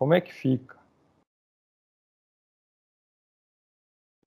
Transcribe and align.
Como 0.00 0.14
é 0.14 0.20
que 0.22 0.32
fica? 0.32 0.80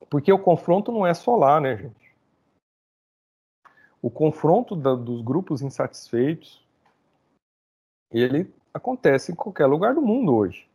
Porque 0.08 0.32
o 0.32 0.38
confronto 0.38 0.92
não 0.92 1.04
é 1.04 1.16
só 1.16 1.36
lá, 1.36 1.60
né, 1.60 1.76
gente? 1.76 2.16
O 4.00 4.12
confronto 4.12 4.76
da, 4.76 4.94
dos 4.94 5.24
grupos 5.24 5.64
insatisfeitos, 5.64 6.64
ele 8.12 8.54
acontece 8.72 9.32
em 9.32 9.36
qualquer 9.36 9.66
lugar 9.66 9.96
do 9.96 10.02
mundo 10.02 10.36
hoje. 10.36 10.70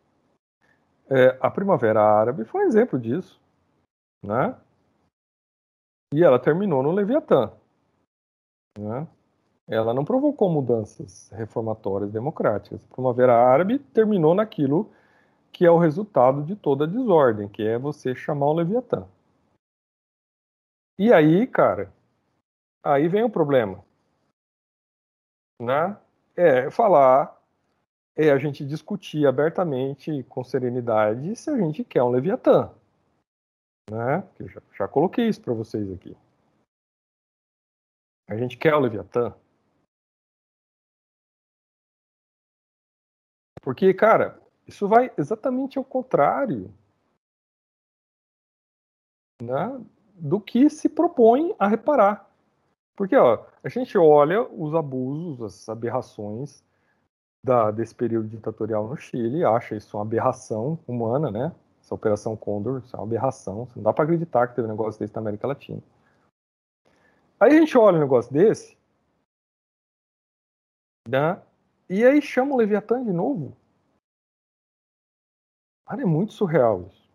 É, 1.08 1.38
a 1.40 1.48
Primavera 1.48 2.02
Árabe 2.02 2.44
foi 2.44 2.64
um 2.64 2.66
exemplo 2.66 2.98
disso, 2.98 3.40
né? 4.20 4.60
E 6.12 6.24
ela 6.24 6.42
terminou 6.42 6.82
no 6.82 6.90
Leviatã, 6.90 7.52
né? 8.76 9.06
Ela 9.68 9.92
não 9.92 10.04
provocou 10.04 10.50
mudanças 10.50 11.28
reformatórias 11.30 12.10
democráticas. 12.10 12.82
A 12.84 12.94
Primavera 12.94 13.34
Árabe 13.34 13.78
terminou 13.78 14.34
naquilo 14.34 14.90
que 15.52 15.66
é 15.66 15.70
o 15.70 15.78
resultado 15.78 16.42
de 16.42 16.56
toda 16.56 16.84
a 16.84 16.86
desordem, 16.86 17.48
que 17.48 17.62
é 17.62 17.78
você 17.78 18.14
chamar 18.14 18.46
o 18.46 18.54
Leviatã. 18.54 19.06
E 20.98 21.12
aí, 21.12 21.46
cara, 21.46 21.92
aí 22.82 23.08
vem 23.08 23.22
o 23.22 23.30
problema. 23.30 23.84
Né? 25.60 25.96
É 26.34 26.70
falar, 26.70 27.38
é 28.16 28.30
a 28.30 28.38
gente 28.38 28.66
discutir 28.66 29.26
abertamente, 29.26 30.22
com 30.24 30.42
serenidade, 30.42 31.36
se 31.36 31.50
a 31.50 31.58
gente 31.58 31.84
quer 31.84 32.02
um 32.02 32.10
Leviatã. 32.10 32.72
Né? 33.90 34.26
Eu 34.38 34.48
já, 34.48 34.62
já 34.76 34.88
coloquei 34.88 35.28
isso 35.28 35.42
para 35.42 35.54
vocês 35.54 35.92
aqui. 35.92 36.16
A 38.28 38.36
gente 38.36 38.56
quer 38.56 38.74
o 38.74 38.80
Leviatã. 38.80 39.34
Porque, 43.62 43.92
cara, 43.94 44.40
isso 44.66 44.86
vai 44.86 45.10
exatamente 45.16 45.78
ao 45.78 45.84
contrário 45.84 46.72
né, 49.42 49.80
do 50.14 50.40
que 50.40 50.68
se 50.68 50.88
propõe 50.88 51.54
a 51.58 51.66
reparar. 51.66 52.28
Porque 52.96 53.16
ó, 53.16 53.46
a 53.62 53.68
gente 53.68 53.96
olha 53.96 54.42
os 54.42 54.74
abusos, 54.74 55.40
as 55.40 55.68
aberrações 55.68 56.64
da, 57.44 57.70
desse 57.70 57.94
período 57.94 58.28
ditatorial 58.28 58.88
no 58.88 58.96
Chile, 58.96 59.44
acha 59.44 59.76
isso 59.76 59.96
uma 59.96 60.02
aberração 60.02 60.78
humana, 60.86 61.30
né? 61.30 61.54
Essa 61.80 61.94
Operação 61.94 62.36
Condor, 62.36 62.80
isso 62.80 62.94
é 62.94 62.98
uma 62.98 63.06
aberração. 63.06 63.68
Não 63.76 63.82
dá 63.82 63.92
para 63.92 64.04
acreditar 64.04 64.48
que 64.48 64.56
teve 64.56 64.66
um 64.66 64.70
negócio 64.70 64.98
desse 64.98 65.14
na 65.14 65.20
América 65.20 65.46
Latina. 65.46 65.80
Aí 67.40 67.56
a 67.56 67.60
gente 67.60 67.78
olha 67.78 67.98
um 67.98 68.00
negócio 68.00 68.32
desse, 68.32 68.76
né? 71.08 71.40
E 71.88 72.04
aí 72.04 72.20
chama 72.20 72.54
o 72.54 72.58
Leviatã 72.58 73.02
de 73.02 73.12
novo. 73.12 73.56
Cara, 75.86 76.02
é 76.02 76.04
muito 76.04 76.34
surreal 76.34 76.82
isso. 76.82 77.08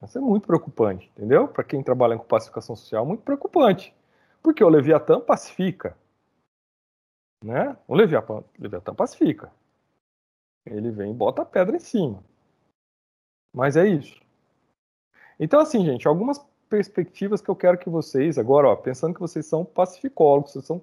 Isso 0.00 0.16
é 0.16 0.20
muito 0.20 0.46
preocupante, 0.46 1.08
entendeu? 1.08 1.48
Para 1.48 1.64
quem 1.64 1.82
trabalha 1.82 2.16
com 2.16 2.24
pacificação 2.24 2.76
social, 2.76 3.04
muito 3.04 3.24
preocupante. 3.24 3.92
Porque 4.40 4.62
o 4.62 4.68
Leviatã 4.68 5.20
pacifica. 5.20 5.98
Né? 7.44 7.76
O 7.88 7.96
Leviatã, 7.96 8.94
pacifica. 8.94 9.52
Ele 10.64 10.90
vem 10.92 11.10
e 11.10 11.14
bota 11.14 11.42
a 11.42 11.46
pedra 11.46 11.76
em 11.76 11.80
cima. 11.80 12.22
Mas 13.52 13.76
é 13.76 13.88
isso. 13.88 14.20
Então, 15.40 15.58
assim, 15.60 15.84
gente, 15.84 16.06
algumas 16.06 16.38
perspectivas 16.68 17.40
que 17.40 17.48
eu 17.48 17.56
quero 17.56 17.78
que 17.78 17.88
vocês, 17.88 18.38
agora, 18.38 18.68
ó, 18.68 18.76
pensando 18.76 19.14
que 19.14 19.20
vocês 19.20 19.46
são 19.46 19.64
pacificólogos, 19.64 20.52
vocês 20.52 20.64
são 20.64 20.82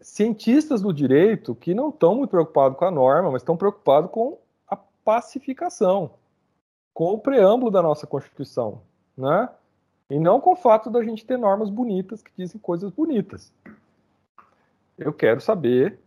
cientistas 0.00 0.80
do 0.80 0.92
direito 0.92 1.54
que 1.54 1.74
não 1.74 1.88
estão 1.88 2.14
muito 2.14 2.30
preocupados 2.30 2.78
com 2.78 2.84
a 2.84 2.90
norma, 2.90 3.30
mas 3.30 3.42
estão 3.42 3.56
preocupados 3.56 4.10
com 4.10 4.38
a 4.68 4.76
pacificação 4.76 6.10
com 6.94 7.12
o 7.12 7.18
preâmbulo 7.18 7.72
da 7.72 7.82
nossa 7.82 8.06
Constituição, 8.06 8.80
né? 9.16 9.50
E 10.08 10.18
não 10.18 10.40
com 10.40 10.52
o 10.52 10.56
fato 10.56 10.88
da 10.88 11.02
gente 11.02 11.26
ter 11.26 11.36
normas 11.36 11.68
bonitas 11.68 12.22
que 12.22 12.30
dizem 12.38 12.60
coisas 12.60 12.90
bonitas. 12.92 13.52
Eu 14.96 15.12
quero 15.12 15.40
saber 15.40 15.98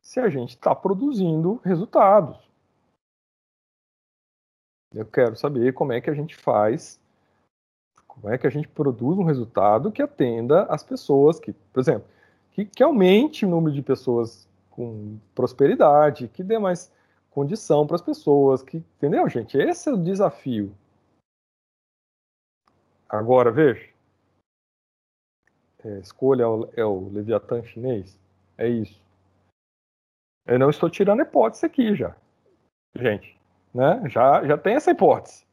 se 0.00 0.18
a 0.18 0.28
gente 0.28 0.50
está 0.50 0.74
produzindo 0.74 1.60
resultados. 1.64 2.36
Eu 4.92 5.06
quero 5.06 5.36
saber 5.36 5.72
como 5.72 5.92
é 5.92 6.00
que 6.00 6.10
a 6.10 6.14
gente 6.14 6.34
faz, 6.34 7.00
como 8.06 8.28
é 8.28 8.36
que 8.36 8.46
a 8.46 8.50
gente 8.50 8.66
produz 8.66 9.16
um 9.16 9.24
resultado 9.24 9.92
que 9.92 10.02
atenda 10.02 10.64
as 10.64 10.82
pessoas 10.82 11.38
que, 11.38 11.52
por 11.52 11.80
exemplo, 11.80 12.08
que, 12.52 12.64
que 12.66 12.82
aumente 12.82 13.44
o 13.44 13.48
número 13.48 13.74
de 13.74 13.82
pessoas 13.82 14.48
com 14.70 15.18
prosperidade, 15.34 16.28
que 16.28 16.42
dê 16.42 16.58
mais 16.58 16.92
condição 17.30 17.86
para 17.86 17.96
as 17.96 18.02
pessoas, 18.02 18.62
que 18.62 18.78
entendeu, 18.78 19.28
gente? 19.28 19.56
Esse 19.56 19.88
é 19.88 19.92
o 19.92 20.02
desafio. 20.02 20.74
Agora 23.08 23.50
veja, 23.50 23.92
é, 25.84 25.98
escolha 25.98 26.44
é 26.76 26.84
o, 26.84 27.08
Leviatã 27.10 27.62
chinês, 27.62 28.18
é 28.56 28.68
isso. 28.68 29.02
Eu 30.46 30.58
não 30.58 30.70
estou 30.70 30.88
tirando 30.88 31.22
hipótese 31.22 31.66
aqui 31.66 31.94
já, 31.94 32.16
gente, 32.96 33.38
né? 33.74 34.08
Já 34.08 34.44
já 34.46 34.56
tem 34.56 34.74
essa 34.74 34.90
hipótese, 34.90 35.46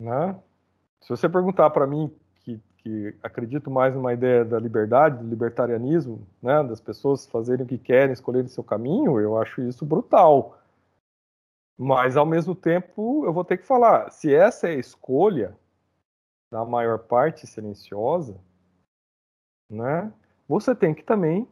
né? 0.00 0.40
Se 1.00 1.10
você 1.10 1.28
perguntar 1.28 1.70
para 1.70 1.86
mim 1.86 2.14
que 2.84 3.16
acredito 3.22 3.70
mais 3.70 3.94
numa 3.94 4.12
ideia 4.12 4.44
da 4.44 4.60
liberdade, 4.60 5.16
do 5.16 5.28
libertarianismo, 5.28 6.26
né, 6.42 6.62
das 6.62 6.82
pessoas 6.82 7.24
fazerem 7.24 7.64
o 7.64 7.68
que 7.68 7.78
querem, 7.78 8.12
escolherem 8.12 8.46
seu 8.46 8.62
caminho, 8.62 9.18
eu 9.18 9.38
acho 9.40 9.62
isso 9.62 9.86
brutal. 9.86 10.58
Mas, 11.78 12.14
ao 12.14 12.26
mesmo 12.26 12.54
tempo, 12.54 13.24
eu 13.24 13.32
vou 13.32 13.42
ter 13.42 13.56
que 13.56 13.66
falar: 13.66 14.10
se 14.10 14.32
essa 14.32 14.68
é 14.68 14.72
a 14.72 14.78
escolha 14.78 15.58
da 16.52 16.62
maior 16.64 16.98
parte 16.98 17.46
silenciosa, 17.46 18.38
né, 19.70 20.12
você 20.46 20.74
tem 20.74 20.94
que 20.94 21.02
também 21.02 21.48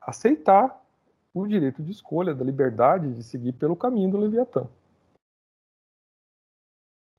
aceitar 0.00 0.80
o 1.34 1.46
direito 1.46 1.82
de 1.82 1.90
escolha, 1.90 2.34
da 2.34 2.44
liberdade 2.44 3.12
de 3.12 3.24
seguir 3.24 3.52
pelo 3.54 3.74
caminho 3.74 4.12
do 4.12 4.18
Leviatã. 4.18 4.68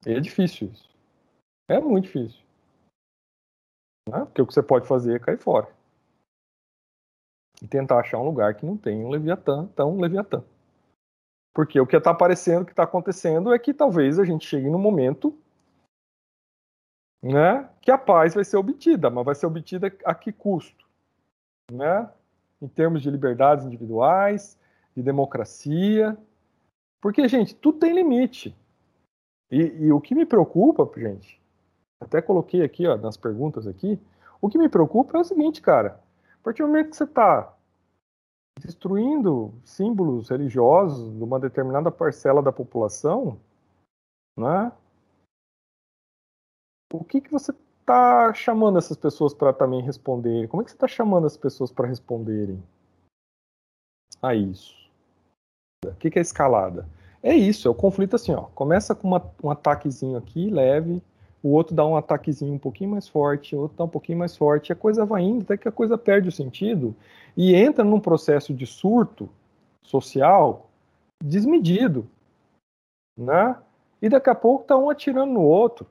É 0.05 0.19
difícil 0.19 0.69
isso. 0.69 0.89
É 1.67 1.79
muito 1.79 2.05
difícil. 2.05 2.43
Né? 4.09 4.25
Porque 4.25 4.41
o 4.41 4.47
que 4.47 4.53
você 4.53 4.63
pode 4.63 4.87
fazer 4.87 5.15
é 5.15 5.19
cair 5.19 5.37
fora. 5.37 5.67
E 7.61 7.67
tentar 7.67 7.99
achar 7.99 8.19
um 8.19 8.25
lugar 8.25 8.55
que 8.55 8.65
não 8.65 8.77
tem 8.77 9.03
um 9.03 9.09
Leviatã, 9.09 9.67
tão 9.75 9.99
Leviatã. 9.99 10.43
Porque 11.53 11.79
o 11.79 11.85
que 11.85 11.95
está 11.95 12.11
aparecendo, 12.11 12.63
o 12.63 12.65
que 12.65 12.71
está 12.71 12.83
acontecendo 12.83 13.53
é 13.53 13.59
que 13.59 13.73
talvez 13.73 14.17
a 14.19 14.25
gente 14.25 14.47
chegue 14.47 14.69
no 14.69 14.79
momento 14.79 15.37
né, 17.23 17.69
que 17.81 17.89
a 17.89 17.97
paz 17.97 18.33
vai 18.33 18.43
ser 18.43 18.57
obtida, 18.57 19.09
mas 19.09 19.23
vai 19.23 19.35
ser 19.35 19.45
obtida 19.45 19.87
a 20.03 20.13
que 20.13 20.31
custo? 20.33 20.85
Né? 21.71 22.09
Em 22.61 22.67
termos 22.67 23.01
de 23.01 23.09
liberdades 23.09 23.65
individuais, 23.65 24.59
de 24.95 25.01
democracia. 25.01 26.17
Porque, 27.01 27.27
gente, 27.27 27.55
tudo 27.55 27.79
tem 27.79 27.93
limite. 27.93 28.55
E, 29.49 29.85
e 29.85 29.91
o 29.91 30.01
que 30.01 30.15
me 30.15 30.25
preocupa, 30.25 30.89
gente, 30.99 31.41
até 32.03 32.21
coloquei 32.21 32.63
aqui, 32.63 32.87
ó, 32.87 32.97
nas 32.97 33.17
perguntas 33.17 33.67
aqui. 33.67 33.99
O 34.41 34.49
que 34.49 34.57
me 34.57 34.69
preocupa 34.69 35.17
é 35.17 35.21
o 35.21 35.23
seguinte, 35.23 35.61
cara. 35.61 35.99
A 36.41 36.43
partir 36.43 36.61
do 36.61 36.67
momento 36.67 36.89
que 36.89 36.97
você 36.97 37.05
está 37.05 37.53
destruindo 38.59 39.53
símbolos 39.63 40.29
religiosos 40.29 41.15
de 41.15 41.23
uma 41.23 41.39
determinada 41.39 41.91
parcela 41.91 42.41
da 42.41 42.51
população, 42.51 43.39
né? 44.37 44.71
O 46.93 47.03
que, 47.03 47.21
que 47.21 47.31
você 47.31 47.51
está 47.79 48.33
chamando 48.33 48.77
essas 48.77 48.97
pessoas 48.97 49.33
para 49.33 49.51
também 49.51 49.81
responderem? 49.81 50.47
Como 50.47 50.61
é 50.61 50.65
que 50.65 50.71
você 50.71 50.77
está 50.77 50.87
chamando 50.87 51.25
as 51.25 51.35
pessoas 51.35 51.71
para 51.71 51.87
responderem 51.87 52.61
a 54.21 54.35
isso? 54.35 54.75
O 55.85 55.95
que, 55.95 56.11
que 56.11 56.19
é 56.19 56.21
escalada? 56.21 56.87
É 57.21 57.33
isso, 57.33 57.67
é 57.67 57.71
o 57.71 57.75
conflito 57.75 58.15
assim, 58.15 58.33
ó. 58.33 58.43
Começa 58.53 58.93
com 58.93 59.07
uma, 59.07 59.33
um 59.41 59.49
ataquezinho 59.49 60.17
aqui, 60.17 60.49
leve, 60.49 61.01
o 61.43 61.49
outro 61.49 61.75
dá 61.75 61.85
um 61.85 61.97
ataquezinho 61.97 62.53
um 62.53 62.57
pouquinho 62.57 62.91
mais 62.91 63.07
forte, 63.07 63.53
o 63.53 63.59
outro 63.59 63.77
dá 63.77 63.83
um 63.83 63.89
pouquinho 63.89 64.17
mais 64.17 64.35
forte, 64.35 64.71
a 64.71 64.75
coisa 64.75 65.05
vai 65.05 65.21
indo 65.21 65.43
até 65.43 65.57
que 65.57 65.67
a 65.67 65.71
coisa 65.71 65.97
perde 65.97 66.29
o 66.29 66.31
sentido 66.31 66.95
e 67.35 67.53
entra 67.53 67.83
num 67.83 67.99
processo 67.99 68.53
de 68.53 68.65
surto 68.65 69.29
social 69.81 70.69
desmedido, 71.21 72.07
né? 73.17 73.57
E 74.01 74.07
daqui 74.07 74.29
a 74.29 74.35
pouco 74.35 74.65
tá 74.65 74.77
um 74.77 74.89
atirando 74.89 75.33
no 75.33 75.41
outro, 75.41 75.85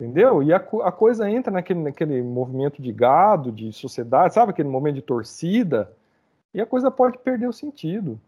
entendeu? 0.00 0.42
E 0.42 0.52
a, 0.52 0.56
a 0.56 0.92
coisa 0.92 1.28
entra 1.28 1.52
naquele, 1.52 1.80
naquele 1.80 2.22
movimento 2.22 2.80
de 2.80 2.92
gado, 2.92 3.50
de 3.50 3.72
sociedade, 3.72 4.34
sabe 4.34 4.50
aquele 4.50 4.68
momento 4.68 4.96
de 4.96 5.02
torcida, 5.02 5.92
e 6.54 6.60
a 6.60 6.66
coisa 6.66 6.90
pode 6.90 7.18
perder 7.18 7.48
o 7.48 7.52
sentido. 7.52 8.20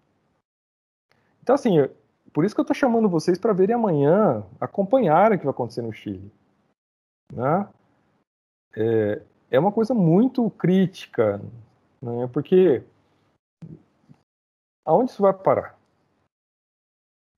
Então, 1.43 1.55
assim, 1.55 1.89
por 2.33 2.45
isso 2.45 2.55
que 2.55 2.61
eu 2.61 2.63
estou 2.63 2.75
chamando 2.75 3.09
vocês 3.09 3.39
para 3.39 3.53
verem 3.53 3.75
amanhã, 3.75 4.45
acompanharem 4.61 5.37
o 5.37 5.39
que 5.39 5.47
vai 5.47 5.53
acontecer 5.53 5.83
no 5.83 5.93
Chile. 5.93 6.31
Né? 7.33 7.69
É, 8.77 9.23
é 9.51 9.59
uma 9.59 9.73
coisa 9.73 9.95
muito 9.95 10.49
crítica, 10.53 11.41
né? 12.01 12.29
porque 12.33 12.85
aonde 14.85 15.11
isso 15.11 15.23
vai 15.23 15.33
parar? 15.33 15.79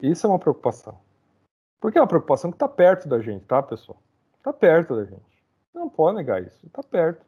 Isso 0.00 0.27
é 0.27 0.31
uma 0.31 0.39
preocupação. 0.39 0.99
Porque 1.81 1.99
é 1.99 2.00
uma 2.00 2.09
preocupação 2.09 2.50
que 2.50 2.56
está 2.56 2.69
perto 2.69 3.09
da 3.09 3.21
gente, 3.21 3.44
tá, 3.44 3.62
pessoal? 3.62 4.00
Está 4.37 4.53
perto 4.53 4.97
da 4.97 5.05
gente. 5.05 5.44
Não 5.73 5.89
pode 5.89 6.17
negar 6.17 6.43
isso. 6.43 6.67
Está 6.67 6.83
perto. 6.83 7.25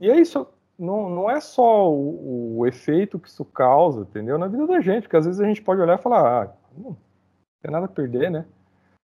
E 0.00 0.10
é 0.10 0.18
isso. 0.18 0.46
Não, 0.80 1.10
não 1.10 1.30
é 1.30 1.38
só 1.42 1.92
o, 1.92 2.56
o, 2.60 2.66
efeito 2.66 3.18
que 3.18 3.28
isso 3.28 3.44
causa, 3.44 4.00
entendeu? 4.00 4.38
Na 4.38 4.48
vida 4.48 4.66
da 4.66 4.80
gente, 4.80 5.02
porque 5.02 5.16
às 5.18 5.26
vezes 5.26 5.38
a 5.38 5.44
gente 5.44 5.60
pode 5.60 5.78
olhar 5.78 5.98
e 5.98 6.02
falar, 6.02 6.44
ah, 6.44 6.56
não 6.74 6.96
tem 7.60 7.70
nada 7.70 7.84
a 7.84 7.88
perder, 7.88 8.30
né? 8.30 8.46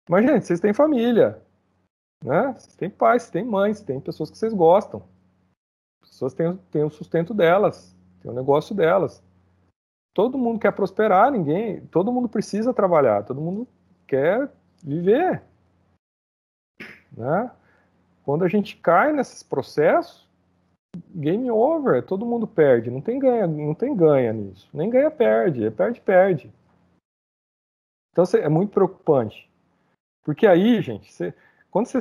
Mas, 0.07 0.27
gente, 0.27 0.45
vocês 0.45 0.61
têm 0.61 0.75
família, 0.75 1.43
né? 2.23 2.53
Vocês 2.53 2.77
têm 2.77 2.91
pais, 2.91 3.23
vocês 3.23 3.31
têm 3.31 3.45
mães, 3.45 3.81
tem 3.81 3.99
pessoas 3.99 4.31
que 4.31 4.37
vocês 4.37 4.53
gostam. 4.53 5.03
As 6.03 6.11
pessoas 6.11 6.35
têm, 6.35 6.55
têm 6.71 6.85
o 6.85 6.91
sustento 6.91 7.33
delas, 7.33 7.97
tem 8.21 8.31
o 8.31 8.35
negócio 8.35 8.75
delas. 8.75 9.23
Todo 10.13 10.37
mundo 10.37 10.61
quer 10.61 10.73
prosperar, 10.73 11.33
ninguém, 11.33 11.81
todo 11.87 12.13
mundo 12.13 12.29
precisa 12.29 12.75
trabalhar, 12.75 13.25
todo 13.25 13.41
mundo 13.41 13.67
quer 14.07 14.53
viver, 14.83 15.43
né? 17.17 17.51
Quando 18.23 18.45
a 18.45 18.49
gente 18.49 18.77
cai 18.77 19.15
nesses 19.15 19.43
processos, 19.43 20.24
game 21.15 21.51
over, 21.51 22.05
todo 22.05 22.27
mundo 22.27 22.47
perde, 22.47 22.91
não 22.91 23.01
tem 23.01 23.19
ganha, 23.19 23.47
não 23.47 23.75
tem 23.75 23.95
ganha 23.95 24.33
nisso, 24.33 24.69
nem 24.73 24.91
ganha 24.91 25.11
perde, 25.11 25.65
é 25.65 25.71
perde 25.71 26.01
perde. 26.01 26.53
Então 28.13 28.25
é 28.41 28.49
muito 28.49 28.73
preocupante, 28.73 29.51
porque 30.23 30.47
aí, 30.47 30.81
gente, 30.81 31.13
você, 31.13 31.35
quando 31.71 31.87
você, 31.87 31.99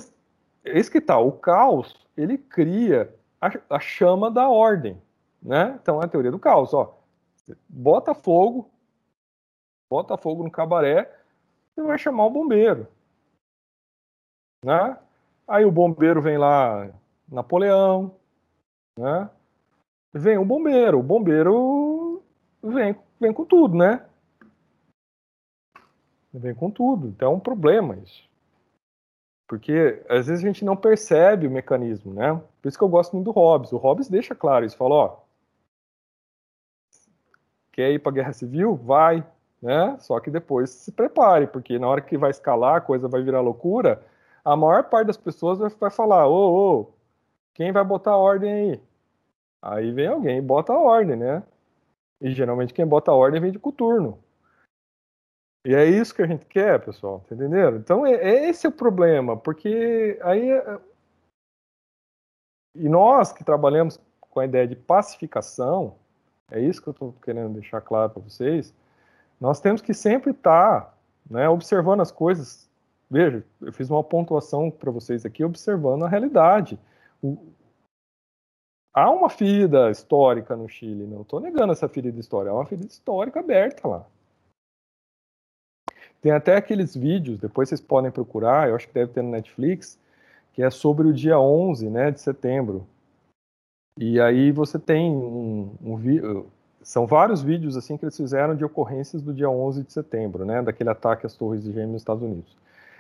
esse 0.63 0.92
que 0.92 1.01
tá, 1.01 1.18
o 1.18 1.31
caos, 1.31 1.95
ele 2.16 2.38
cria 2.38 3.13
a, 3.42 3.51
a 3.75 3.80
chama 3.80 4.30
da 4.30 4.48
ordem, 4.48 5.01
né? 5.42 5.78
Então 5.81 6.01
é 6.01 6.06
a 6.06 6.07
teoria 6.07 6.31
do 6.31 6.40
caos, 6.40 6.74
ó, 6.74 6.98
bota 7.68 8.13
fogo, 8.13 8.69
bota 9.92 10.18
fogo 10.18 10.44
no 10.44 10.51
cabaré, 10.51 11.12
você 11.74 11.81
vai 11.81 11.98
chamar 11.98 12.25
o 12.25 12.31
bombeiro, 12.31 12.88
né? 14.63 14.98
Aí 15.48 15.66
o 15.66 15.72
bombeiro 15.72 16.22
vem 16.22 16.38
lá, 16.38 16.90
Napoleão, 17.28 18.16
né? 18.98 19.30
Vem 20.13 20.38
o 20.38 20.45
bombeiro, 20.45 21.00
o 21.00 21.04
bombeiro 21.04 22.24
vem, 22.62 22.95
vem 23.19 23.34
com 23.34 23.45
tudo, 23.45 23.75
né? 23.75 24.06
Vem 26.34 26.54
com 26.54 26.69
tudo. 26.69 27.07
Então 27.07 27.34
é 27.34 27.36
um 27.36 27.40
problema 27.40 27.95
isso. 27.98 28.28
Porque 29.48 30.04
às 30.10 30.28
vezes 30.28 30.44
a 30.44 30.48
gente 30.48 30.63
não 30.63 30.75
percebe 30.75 31.48
o 31.48 31.51
mecanismo, 31.51 32.13
né? 32.13 32.42
Por 32.62 32.68
isso 32.68 32.78
que 32.78 32.84
eu 32.84 32.90
gosto 32.90 33.13
muito 33.13 33.25
do 33.25 33.31
Hobbes. 33.31 33.72
O 33.72 33.78
Hobbes 33.78 34.10
deixa 34.10 34.34
claro 34.34 34.66
isso, 34.66 34.78
fala, 34.78 34.95
ó, 34.95 35.18
quer 37.72 37.92
ir 37.92 38.00
para 38.00 38.12
a 38.12 38.16
guerra 38.16 38.34
civil? 38.34 38.75
Vai, 38.75 39.25
né? 39.62 39.98
Só 40.00 40.19
que 40.19 40.31
depois 40.31 40.69
se 40.69 40.92
prepare, 40.92 41.48
porque 41.48 41.78
na 41.78 41.88
hora 41.88 42.01
que 42.01 42.18
vai 42.18 42.31
escalar, 42.31 42.78
a 42.78 42.81
coisa 42.81 43.07
vai 43.07 43.22
virar 43.22 43.42
loucura, 43.42 44.04
a 44.45 44.56
maior 44.56 44.84
parte 44.86 45.07
das 45.07 45.18
pessoas 45.18 45.60
vai 45.60 45.92
falar, 45.92 46.28
ô, 46.28 46.81
ô, 46.81 46.94
quem 47.53 47.71
vai 47.71 47.83
botar 47.83 48.11
a 48.11 48.17
ordem 48.17 48.51
aí? 48.51 48.81
Aí 49.61 49.91
vem 49.91 50.07
alguém 50.07 50.38
e 50.39 50.41
bota 50.41 50.73
a 50.73 50.79
ordem, 50.79 51.15
né? 51.15 51.44
E 52.19 52.31
geralmente 52.31 52.73
quem 52.73 52.85
bota 52.85 53.11
a 53.11 53.15
ordem 53.15 53.39
vem 53.39 53.51
de 53.51 53.59
coturno. 53.59 54.19
E 55.65 55.73
é 55.73 55.85
isso 55.85 56.13
que 56.13 56.21
a 56.21 56.27
gente 56.27 56.45
quer, 56.45 56.83
pessoal, 56.83 57.23
tá 57.27 57.35
entendendo? 57.35 57.77
Então, 57.77 58.05
é, 58.05 58.13
é 58.15 58.50
esse 58.50 58.65
é 58.65 58.69
o 58.69 58.71
problema, 58.71 59.38
porque 59.38 60.19
aí. 60.21 60.51
É... 60.51 60.79
E 62.75 62.89
nós 62.89 63.31
que 63.31 63.44
trabalhamos 63.44 63.99
com 64.19 64.39
a 64.39 64.45
ideia 64.45 64.67
de 64.67 64.75
pacificação, 64.75 65.95
é 66.51 66.59
isso 66.59 66.81
que 66.81 66.89
eu 66.89 66.91
estou 66.91 67.13
querendo 67.23 67.53
deixar 67.53 67.79
claro 67.81 68.09
para 68.11 68.23
vocês, 68.23 68.73
nós 69.39 69.61
temos 69.61 69.81
que 69.81 69.94
sempre 69.94 70.31
estar 70.31 70.81
tá, 70.81 70.94
né, 71.29 71.47
observando 71.47 72.01
as 72.01 72.11
coisas. 72.11 72.69
Veja, 73.09 73.45
eu 73.61 73.71
fiz 73.71 73.89
uma 73.89 74.03
pontuação 74.03 74.71
para 74.71 74.91
vocês 74.91 75.25
aqui 75.25 75.45
observando 75.45 76.03
a 76.03 76.09
realidade 76.09 76.79
há 78.93 79.09
uma 79.09 79.29
ferida 79.29 79.89
histórica 79.89 80.55
no 80.55 80.67
Chile, 80.69 81.07
não 81.07 81.21
estou 81.21 81.39
negando 81.39 81.73
essa 81.73 81.89
ferida 81.89 82.19
histórica, 82.19 82.51
há 82.51 82.55
uma 82.55 82.65
ferida 82.65 82.87
histórica 82.87 83.39
aberta 83.39 83.87
lá. 83.87 84.05
Tem 86.21 86.31
até 86.31 86.55
aqueles 86.55 86.95
vídeos, 86.95 87.39
depois 87.39 87.67
vocês 87.67 87.81
podem 87.81 88.11
procurar, 88.11 88.69
eu 88.69 88.75
acho 88.75 88.87
que 88.87 88.93
deve 88.93 89.11
ter 89.11 89.21
no 89.21 89.31
Netflix, 89.31 89.99
que 90.53 90.63
é 90.63 90.69
sobre 90.69 91.07
o 91.07 91.13
dia 91.13 91.37
11 91.39 91.89
né, 91.89 92.11
de 92.11 92.21
setembro. 92.21 92.87
E 93.99 94.21
aí 94.21 94.51
você 94.51 94.79
tem 94.79 95.11
um, 95.11 95.75
um 95.81 96.45
são 96.81 97.07
vários 97.07 97.41
vídeos 97.41 97.77
assim 97.77 97.97
que 97.97 98.03
eles 98.03 98.15
fizeram 98.15 98.55
de 98.55 98.63
ocorrências 98.63 99.21
do 99.21 99.33
dia 99.33 99.49
11 99.49 99.83
de 99.83 99.93
setembro, 99.93 100.45
né, 100.45 100.61
daquele 100.61 100.89
ataque 100.89 101.25
às 101.25 101.35
torres 101.35 101.63
de 101.63 101.71
gêmeos 101.71 101.91
nos 101.91 102.01
Estados 102.01 102.23
Unidos. 102.23 102.55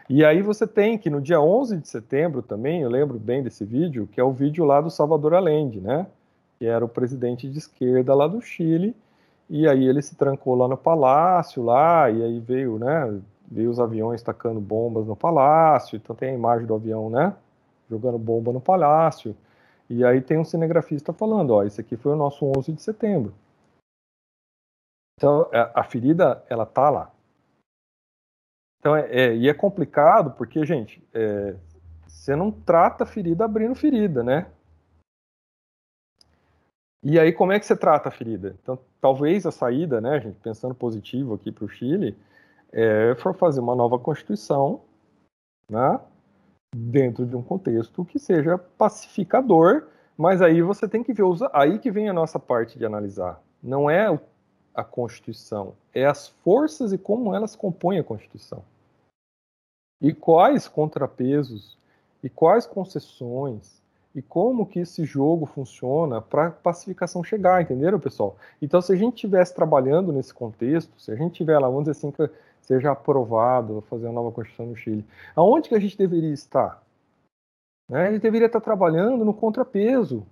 E 0.09 0.23
aí 0.25 0.41
você 0.41 0.67
tem 0.67 0.97
que 0.97 1.09
no 1.09 1.21
dia 1.21 1.39
11 1.39 1.77
de 1.77 1.87
setembro 1.87 2.41
também, 2.41 2.81
eu 2.81 2.89
lembro 2.89 3.17
bem 3.17 3.41
desse 3.41 3.63
vídeo, 3.63 4.07
que 4.11 4.19
é 4.19 4.23
o 4.23 4.33
vídeo 4.33 4.65
lá 4.65 4.81
do 4.81 4.89
Salvador 4.89 5.33
Allende, 5.33 5.79
né? 5.79 6.07
Que 6.59 6.65
era 6.65 6.83
o 6.83 6.89
presidente 6.89 7.49
de 7.49 7.57
esquerda 7.57 8.13
lá 8.13 8.27
do 8.27 8.41
Chile. 8.41 8.95
E 9.49 9.67
aí 9.67 9.87
ele 9.87 10.01
se 10.01 10.15
trancou 10.15 10.55
lá 10.55 10.67
no 10.67 10.77
palácio 10.77 11.63
lá, 11.63 12.09
e 12.09 12.21
aí 12.21 12.39
veio, 12.39 12.77
né? 12.77 13.19
Veio 13.49 13.69
os 13.69 13.79
aviões 13.79 14.21
tacando 14.21 14.59
bombas 14.59 15.05
no 15.05 15.15
palácio, 15.15 15.95
então 15.95 16.15
tem 16.15 16.31
a 16.31 16.33
imagem 16.33 16.65
do 16.65 16.75
avião, 16.75 17.09
né? 17.09 17.35
Jogando 17.89 18.17
bomba 18.17 18.51
no 18.51 18.61
palácio. 18.61 19.35
E 19.89 20.03
aí 20.03 20.21
tem 20.21 20.37
um 20.37 20.45
cinegrafista 20.45 21.13
falando, 21.13 21.51
ó, 21.51 21.63
esse 21.63 21.79
aqui 21.79 21.95
foi 21.95 22.13
o 22.13 22.15
nosso 22.15 22.45
11 22.45 22.73
de 22.73 22.81
setembro. 22.81 23.33
Então 25.17 25.47
a 25.53 25.83
ferida, 25.83 26.43
ela 26.49 26.65
tá 26.65 26.89
lá. 26.89 27.12
Então, 28.83 28.97
é, 28.97 29.07
é, 29.09 29.33
e 29.33 29.47
é 29.47 29.53
complicado 29.53 30.31
porque, 30.31 30.65
gente, 30.65 31.01
é, 31.13 31.55
você 32.05 32.35
não 32.35 32.51
trata 32.51 33.05
ferida 33.05 33.45
abrindo 33.45 33.73
ferida, 33.73 34.21
né? 34.21 34.45
E 37.01 37.17
aí, 37.17 37.31
como 37.31 37.53
é 37.53 37.59
que 37.61 37.65
você 37.65 37.77
trata 37.77 38.09
a 38.09 38.11
ferida? 38.11 38.57
Então, 38.61 38.77
talvez 38.99 39.45
a 39.45 39.51
saída, 39.51 40.01
né, 40.01 40.19
gente, 40.19 40.37
pensando 40.41 40.75
positivo 40.75 41.33
aqui 41.33 41.49
para 41.49 41.63
o 41.63 41.69
Chile, 41.69 42.17
é 42.73 43.15
for 43.15 43.33
fazer 43.33 43.61
uma 43.61 43.73
nova 43.73 43.97
constituição, 43.97 44.81
né, 45.69 45.97
dentro 46.75 47.25
de 47.25 47.37
um 47.37 47.41
contexto 47.41 48.03
que 48.03 48.19
seja 48.19 48.57
pacificador, 48.57 49.87
mas 50.17 50.41
aí 50.41 50.61
você 50.61 50.89
tem 50.89 51.01
que 51.01 51.13
ver, 51.13 51.23
os, 51.23 51.41
aí 51.53 51.79
que 51.79 51.89
vem 51.89 52.09
a 52.09 52.13
nossa 52.13 52.37
parte 52.37 52.77
de 52.77 52.85
analisar. 52.85 53.41
Não 53.61 53.89
é 53.89 54.19
a 54.75 54.83
Constituição, 54.83 55.73
é 55.93 56.05
as 56.05 56.27
forças 56.27 56.91
e 56.91 56.97
como 56.97 57.33
elas 57.33 57.55
compõem 57.55 57.97
a 57.97 58.03
Constituição 58.03 58.61
e 60.03 60.13
quais 60.13 60.67
contrapesos 60.67 61.77
e 62.21 62.29
quais 62.29 62.65
concessões 62.65 63.81
e 64.13 64.21
como 64.21 64.65
que 64.65 64.79
esse 64.79 65.05
jogo 65.05 65.45
funciona 65.45 66.21
para 66.21 66.47
a 66.47 66.51
pacificação 66.51 67.23
chegar, 67.23 67.61
entenderam, 67.61 67.99
pessoal? 67.99 68.35
Então, 68.61 68.81
se 68.81 68.91
a 68.91 68.95
gente 68.95 69.15
estivesse 69.15 69.55
trabalhando 69.55 70.11
nesse 70.11 70.33
contexto, 70.33 71.01
se 71.01 71.09
a 71.09 71.15
gente 71.15 71.35
tiver 71.35 71.57
lá, 71.57 71.67
vamos 71.67 71.85
dizer 71.85 71.91
assim, 71.91 72.11
que 72.11 72.29
seja 72.61 72.91
aprovado 72.91 73.81
fazer 73.89 74.05
uma 74.05 74.13
nova 74.13 74.31
Constituição 74.31 74.67
no 74.67 74.75
Chile, 74.75 75.05
aonde 75.35 75.69
que 75.69 75.75
a 75.75 75.79
gente 75.79 75.97
deveria 75.97 76.33
estar? 76.33 76.83
Né? 77.89 78.09
A 78.09 78.11
gente 78.11 78.21
deveria 78.21 78.47
estar 78.47 78.61
trabalhando 78.61 79.25
no 79.25 79.33
contrapeso 79.33 80.23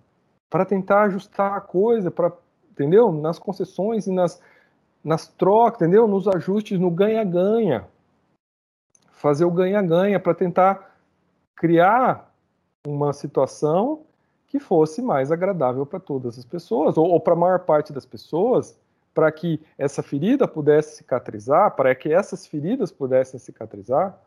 para 0.49 0.65
tentar 0.65 1.03
ajustar 1.03 1.57
a 1.57 1.61
coisa, 1.61 2.11
para, 2.11 2.31
entendeu? 2.69 3.11
Nas 3.11 3.39
concessões 3.39 4.05
e 4.05 4.11
nas, 4.11 4.39
nas 5.03 5.27
trocas, 5.27 5.81
entendeu? 5.81 6.07
Nos 6.07 6.27
ajustes, 6.27 6.77
no 6.77 6.91
ganha-ganha 6.91 7.87
fazer 9.21 9.45
o 9.45 9.51
ganha-ganha 9.51 10.19
para 10.19 10.33
tentar 10.33 10.97
criar 11.55 12.33
uma 12.85 13.13
situação 13.13 14.03
que 14.47 14.59
fosse 14.59 15.01
mais 15.01 15.31
agradável 15.31 15.85
para 15.85 15.99
todas 15.99 16.37
as 16.37 16.43
pessoas, 16.43 16.97
ou, 16.97 17.07
ou 17.07 17.19
para 17.19 17.33
a 17.33 17.37
maior 17.37 17.59
parte 17.59 17.93
das 17.93 18.05
pessoas, 18.05 18.77
para 19.13 19.31
que 19.31 19.61
essa 19.77 20.01
ferida 20.01 20.47
pudesse 20.47 20.97
cicatrizar, 20.97 21.75
para 21.75 21.93
que 21.93 22.11
essas 22.11 22.47
feridas 22.47 22.91
pudessem 22.91 23.39
cicatrizar. 23.39 24.19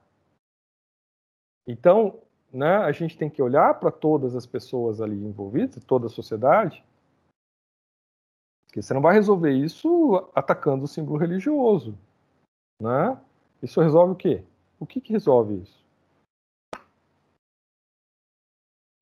Então, 1.67 2.21
né, 2.53 2.77
a 2.77 2.93
gente 2.93 3.19
tem 3.19 3.29
que 3.29 3.43
olhar 3.43 3.75
para 3.81 3.91
todas 3.91 4.37
as 4.37 4.47
pessoas 4.47 5.01
ali 5.01 5.17
envolvidas, 5.17 5.83
toda 5.85 6.07
a 6.07 6.11
sociedade, 6.11 6.85
porque 8.67 8.81
você 8.81 8.95
não 8.95 9.01
vai 9.01 9.15
resolver 9.15 9.53
isso 9.53 10.29
atacando 10.35 10.85
o 10.85 10.89
símbolo 10.89 11.19
religioso. 11.19 11.99
Né? 12.81 13.19
Isso 13.63 13.81
resolve 13.81 14.13
o 14.13 14.17
quê? 14.17 14.45
O 14.85 14.87
que, 14.87 15.01
que 15.01 15.15
resolve 15.15 15.63
isso? 15.63 15.83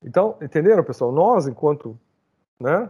Então, 0.01 0.39
entenderam, 0.41 0.85
pessoal? 0.85 1.11
Nós, 1.11 1.49
enquanto, 1.49 1.99
né? 2.61 2.89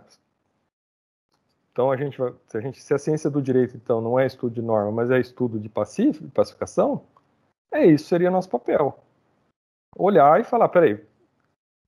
Então 1.73 1.91
a 1.91 1.97
gente 1.97 2.19
se 2.47 2.59
a 2.59 2.61
gente, 2.61 2.83
se 2.83 2.93
a 2.93 2.99
ciência 2.99 3.31
do 3.31 3.41
direito 3.41 3.79
então 3.79 4.03
não 4.03 4.21
é 4.21 4.27
estudo 4.27 4.55
de 4.55 4.61
norma, 4.61 4.93
mas 4.93 5.11
é 5.11 5.19
estudo 5.19 5.59
de 5.59 5.71
pacificação, 5.71 7.03
é 7.73 7.87
isso 7.87 8.05
seria 8.09 8.31
nosso 8.31 8.51
papel. 8.51 8.99
Olhar 9.97 10.39
e 10.39 10.45
falar, 10.45 10.69
peraí, 10.69 11.03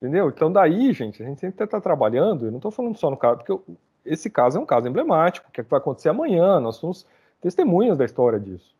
entendeu? 0.01 0.29
Então 0.29 0.51
daí, 0.51 0.91
gente, 0.91 1.21
a 1.21 1.25
gente 1.27 1.39
sempre 1.39 1.63
está 1.63 1.79
trabalhando. 1.79 2.45
Eu 2.45 2.51
não 2.51 2.57
estou 2.57 2.71
falando 2.71 2.97
só 2.97 3.11
no 3.11 3.17
caso, 3.17 3.43
porque 3.43 3.73
esse 4.03 4.27
caso 4.27 4.57
é 4.57 4.61
um 4.61 4.65
caso 4.65 4.87
emblemático, 4.87 5.51
que 5.51 5.61
vai 5.61 5.79
acontecer 5.79 6.09
amanhã, 6.09 6.59
nós 6.59 6.77
somos 6.77 7.05
testemunhas 7.39 7.95
da 7.95 8.05
história 8.05 8.39
disso. 8.39 8.75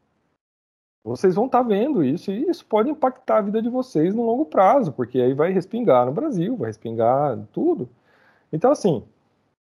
Vocês 1.05 1.35
vão 1.35 1.45
estar 1.45 1.62
tá 1.62 1.69
vendo 1.69 2.03
isso 2.03 2.31
e 2.31 2.50
isso 2.50 2.65
pode 2.65 2.89
impactar 2.89 3.38
a 3.38 3.41
vida 3.41 3.62
de 3.62 3.69
vocês 3.69 4.15
no 4.15 4.25
longo 4.25 4.43
prazo, 4.43 4.91
porque 4.91 5.19
aí 5.19 5.35
vai 5.35 5.51
respingar 5.51 6.03
no 6.03 6.12
Brasil, 6.12 6.57
vai 6.57 6.67
respingar 6.67 7.38
tudo. 7.53 7.88
Então, 8.51 8.71
assim, 8.71 9.07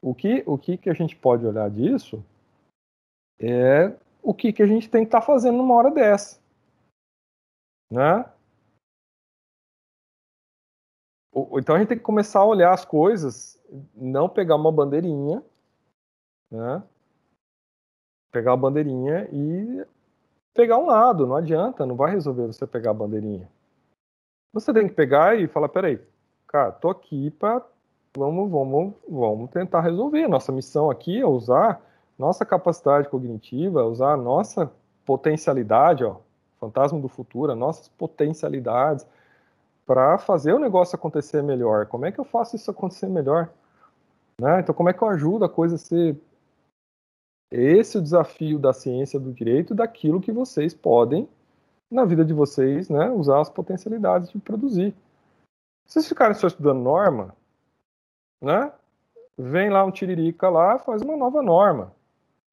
o 0.02 0.16
que, 0.16 0.44
o 0.48 0.58
que, 0.58 0.76
que 0.76 0.90
a 0.90 0.94
gente 0.94 1.16
pode 1.16 1.46
olhar 1.46 1.70
disso 1.70 2.26
é 3.40 3.96
o 4.24 4.34
que, 4.34 4.52
que 4.52 4.64
a 4.64 4.68
gente 4.68 4.90
tem 4.90 5.04
que 5.04 5.10
estar 5.10 5.22
tá 5.22 5.26
fazendo 5.26 5.58
numa 5.58 5.76
hora 5.76 5.92
dessa. 5.92 6.42
Né? 7.92 8.26
Então 11.54 11.76
a 11.76 11.78
gente 11.80 11.90
tem 11.90 11.98
que 11.98 12.04
começar 12.04 12.40
a 12.40 12.46
olhar 12.46 12.74
as 12.74 12.84
coisas, 12.84 13.62
não 13.96 14.28
pegar 14.28 14.56
uma 14.56 14.72
bandeirinha, 14.72 15.44
né? 16.50 16.84
Pegar 18.32 18.54
a 18.54 18.58
bandeirinha 18.58 19.30
e 19.32 19.86
pegar 20.54 20.78
um 20.78 20.86
lado, 20.86 21.26
não 21.26 21.36
adianta, 21.36 21.86
não 21.86 21.96
vai 21.96 22.12
resolver 22.12 22.48
você 22.48 22.66
pegar 22.68 22.92
a 22.92 22.94
bandeirinha. 22.94 23.50
Você 24.54 24.74
tem 24.74 24.88
que 24.88 24.94
pegar 24.94 25.40
e 25.40 25.48
falar, 25.48 25.70
peraí, 25.70 26.00
cara, 26.48 26.72
tô 26.72 26.90
aqui 26.90 27.30
para 27.32 27.64
vamos, 28.18 28.50
vamos, 28.50 28.94
vamos 29.08 29.50
tentar 29.52 29.82
resolver. 29.82 30.28
Nossa 30.28 30.52
missão 30.52 30.90
aqui 30.90 31.20
é 31.20 31.26
usar 31.26 31.82
nossa 32.18 32.46
capacidade 32.46 33.08
cognitiva, 33.08 33.84
usar 33.84 34.18
nossa 34.18 34.72
potencialidade, 35.06 36.04
ó, 36.04 36.18
fantasma 36.60 37.00
do 37.00 37.08
futuro, 37.08 37.56
nossas 37.56 37.88
potencialidades 37.88 39.08
para 39.86 40.18
fazer 40.18 40.54
o 40.54 40.60
negócio 40.60 40.96
acontecer 40.96 41.42
melhor. 41.42 41.86
Como 41.88 42.06
é 42.06 42.12
que 42.12 42.20
eu 42.20 42.26
faço 42.26 42.56
isso 42.56 42.70
acontecer 42.70 43.08
melhor? 43.08 43.50
Né? 44.40 44.60
Então, 44.60 44.76
como 44.76 44.90
é 44.90 44.94
que 44.94 45.02
eu 45.02 45.08
ajudo 45.08 45.46
a 45.46 45.50
coisa 45.50 45.76
a 45.76 45.80
ser 45.80 46.16
esse 47.52 47.98
é 47.98 48.00
o 48.00 48.04
desafio 48.04 48.60
da 48.60 48.72
ciência 48.74 49.20
do 49.20 49.34
direito, 49.34 49.74
daquilo 49.74 50.22
que 50.22 50.32
vocês 50.32 50.74
podem, 50.74 51.28
na 51.90 52.06
vida 52.06 52.24
de 52.24 52.34
vocês, 52.34 52.90
né, 52.90 53.10
usar 53.10 53.42
as 53.42 53.50
potencialidades 53.50 54.30
de 54.30 54.38
produzir. 54.38 54.94
Se 55.86 55.94
vocês 55.94 56.08
ficarem 56.08 56.36
só 56.36 56.46
estudando 56.46 56.80
norma, 56.80 57.36
né, 58.40 58.72
vem 59.36 59.72
lá 59.72 59.84
um 59.84 59.92
tiririca 59.92 60.48
lá, 60.50 60.78
faz 60.78 61.02
uma 61.02 61.18
nova 61.18 61.42
norma. 61.42 61.92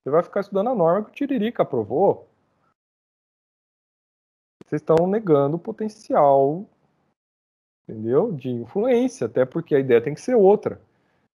Você 0.02 0.10
vai 0.10 0.22
ficar 0.22 0.40
estudando 0.40 0.70
a 0.70 0.74
norma 0.74 1.04
que 1.04 1.10
o 1.10 1.14
tiririca 1.14 1.62
aprovou. 1.62 2.26
Vocês 4.64 4.80
estão 4.80 5.06
negando 5.06 5.56
o 5.56 5.60
potencial, 5.60 6.64
entendeu? 7.86 8.32
De 8.32 8.48
influência, 8.48 9.26
até 9.26 9.44
porque 9.44 9.74
a 9.74 9.78
ideia 9.78 10.00
tem 10.00 10.14
que 10.14 10.20
ser 10.20 10.34
outra. 10.34 10.80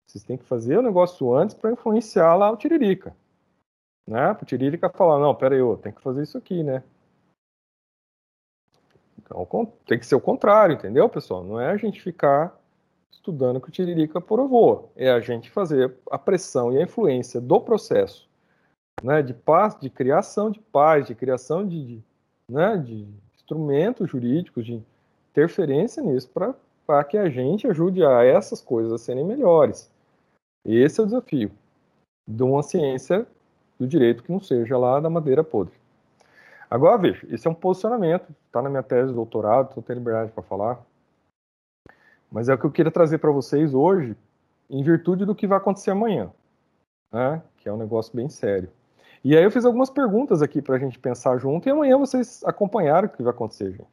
Vocês 0.08 0.24
têm 0.24 0.38
que 0.38 0.46
fazer 0.46 0.78
o 0.78 0.82
negócio 0.82 1.36
antes 1.36 1.54
para 1.54 1.72
influenciar 1.72 2.36
lá 2.36 2.50
o 2.50 2.58
tiririca 2.58 3.14
né? 4.10 4.34
Pro 4.34 4.46
Tiririca 4.46 4.90
falar, 4.90 5.20
não, 5.20 5.36
pera 5.36 5.54
aí, 5.54 5.62
eu 5.62 5.78
tenho 5.78 5.94
que 5.94 6.02
fazer 6.02 6.24
isso 6.24 6.38
aqui, 6.38 6.64
né? 6.64 6.84
Então, 9.20 9.48
tem 9.86 10.00
que 10.00 10.06
ser 10.06 10.16
o 10.16 10.22
contrário, 10.22 10.74
entendeu, 10.74 11.08
pessoal? 11.08 11.44
Não 11.44 11.60
é 11.60 11.70
a 11.70 11.78
gente 11.78 12.02
ficar 12.02 12.60
estudando 13.12 13.58
o 13.58 13.62
que 13.62 13.70
o 13.70 13.72
Tiririca 13.72 14.20
provou, 14.20 14.92
é 14.96 15.12
a 15.12 15.20
gente 15.20 15.52
fazer 15.52 15.96
a 16.10 16.18
pressão 16.18 16.74
e 16.74 16.80
a 16.80 16.82
influência 16.82 17.40
do 17.40 17.62
processo, 17.62 18.28
né, 19.04 19.22
de 19.22 19.34
paz, 19.34 19.80
de 19.80 19.90
criação 19.90 20.50
de 20.50 20.60
paz, 20.60 21.06
de 21.06 21.14
criação 21.14 21.68
de, 21.68 21.86
de 21.86 22.04
né, 22.50 22.78
de 22.78 23.08
instrumentos 23.36 24.10
jurídicos, 24.10 24.66
de 24.66 24.82
interferência 25.32 26.02
nisso, 26.02 26.30
para 26.86 27.04
que 27.04 27.18
a 27.18 27.30
gente 27.30 27.68
ajude 27.68 28.04
a 28.04 28.24
essas 28.24 28.62
coisas 28.62 28.92
a 28.92 28.98
serem 28.98 29.24
melhores. 29.24 29.92
Esse 30.66 31.00
é 31.00 31.04
o 31.04 31.06
desafio 31.06 31.52
de 32.28 32.44
uma 32.44 32.64
ciência 32.64 33.28
do 33.80 33.88
direito 33.88 34.22
que 34.22 34.32
não 34.32 34.42
seja 34.42 34.78
lá 34.78 35.00
da 35.00 35.10
madeira 35.10 35.44
podre. 35.44 35.74
Agora, 36.70 36.98
veja, 36.98 37.26
esse 37.32 37.48
é 37.48 37.50
um 37.50 37.56
posicionamento, 37.56 38.30
está 38.46 38.62
na 38.62 38.70
minha 38.70 38.84
tese 38.84 39.10
de 39.10 39.16
doutorado, 39.16 39.70
estou 39.70 39.82
tendo 39.82 39.98
liberdade 39.98 40.32
para 40.32 40.44
falar, 40.44 40.80
mas 42.32 42.48
é 42.48 42.54
o 42.54 42.58
que 42.58 42.66
eu 42.66 42.72
queria 42.72 42.92
trazer 42.92 43.18
para 43.18 43.32
vocês 43.32 43.74
hoje, 43.74 44.16
em 44.70 44.84
virtude 44.84 45.26
do 45.26 45.34
que 45.34 45.48
vai 45.48 45.58
acontecer 45.58 45.90
amanhã, 45.90 46.32
né? 47.12 47.42
que 47.58 47.68
é 47.68 47.74
um 47.74 47.78
negócio 47.78 48.16
bem 48.16 48.30
sério. 48.30 48.70
E 49.24 49.36
aí 49.36 49.44
eu 49.44 49.52
fiz 49.52 49.66
algumas 49.66 49.90
perguntas 49.90 50.42
aqui 50.42 50.62
para 50.62 50.76
a 50.76 50.80
gente 50.80 51.00
pensar 51.00 51.38
junto, 51.38 51.68
e 51.68 51.72
amanhã 51.72 51.98
vocês 51.98 52.44
acompanharam 52.44 53.08
o 53.08 53.12
que 53.12 53.24
vai 53.24 53.34
acontecer, 53.34 53.72
gente. 53.72 53.90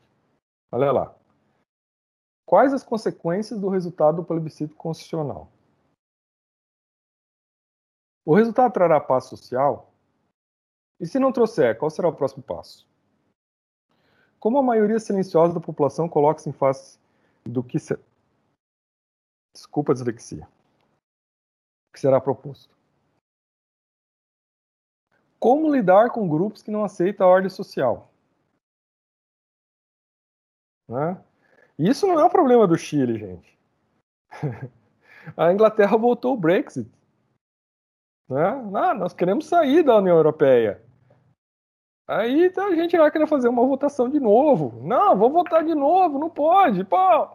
Olha 0.71 0.93
lá. 0.93 1.15
Quais 2.45 2.75
as 2.75 2.85
consequências 2.85 3.59
do 3.59 3.69
resultado 3.69 4.17
do 4.17 4.25
plebiscito 4.25 4.77
constitucional? 4.77 5.49
O 8.27 8.35
resultado 8.35 8.73
trará 8.73 9.01
paz 9.01 9.27
social? 9.27 9.95
E 10.99 11.07
se 11.07 11.17
não 11.17 11.31
trouxer, 11.31 11.79
qual 11.79 11.89
será 11.89 12.09
o 12.09 12.13
próximo 12.13 12.43
passo? 12.43 12.85
Como 14.41 14.59
a 14.59 14.63
maioria 14.63 14.99
silenciosa 14.99 15.55
da 15.55 15.61
população 15.61 16.09
coloca-se 16.09 16.49
em 16.49 16.53
face 16.53 16.99
do 17.45 17.63
que 17.63 17.79
se... 17.79 17.97
Desculpa 19.55 19.93
a 19.93 19.95
dislexia. 19.95 20.49
que 21.95 22.01
será 22.01 22.21
proposto? 22.21 22.75
Como 25.39 25.73
lidar 25.73 26.11
com 26.11 26.29
grupos 26.29 26.63
que 26.63 26.71
não 26.71 26.83
aceitam 26.83 27.29
a 27.29 27.31
ordem 27.31 27.49
social? 27.49 28.11
Né? 30.89 31.25
Isso 31.79 32.09
não 32.09 32.19
é 32.19 32.25
um 32.25 32.31
problema 32.31 32.67
do 32.67 32.77
Chile, 32.77 33.19
gente. 33.19 33.59
a 35.37 35.53
Inglaterra 35.53 35.97
voltou 35.97 36.35
o 36.35 36.37
Brexit. 36.37 36.91
Né? 38.29 38.71
Ah, 38.75 38.95
nós 38.95 39.15
queremos 39.15 39.47
sair 39.47 39.83
da 39.83 39.97
União 39.97 40.17
Europeia. 40.17 40.83
Aí 42.09 42.51
tá 42.51 42.67
a 42.67 42.75
gente 42.75 42.97
vai 42.97 43.11
querer 43.11 43.27
fazer 43.27 43.49
uma 43.49 43.67
votação 43.67 44.09
de 44.09 44.21
novo. 44.21 44.81
Não, 44.83 45.17
vou 45.17 45.31
votar 45.31 45.65
de 45.65 45.75
novo, 45.75 46.19
não 46.19 46.31
pode, 46.31 46.85
pô. 46.85 47.29